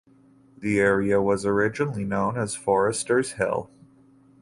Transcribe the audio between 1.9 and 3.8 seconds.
known as Foresters Hill.